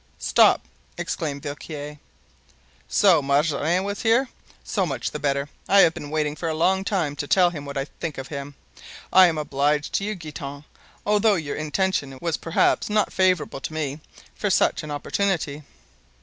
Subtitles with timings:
[0.17, 0.61] "Stop,"
[0.97, 1.99] exclaimed Villequier,
[2.87, 4.29] "so Mazarin was here!
[4.63, 5.47] so much the better.
[5.69, 8.29] I have been waiting for a long time to tell him what I think of
[8.29, 8.55] him.
[9.13, 10.63] I am obliged to you Guitant,
[11.05, 13.99] although your intention was perhaps not very favorable to me,
[14.33, 15.61] for such an opportunity."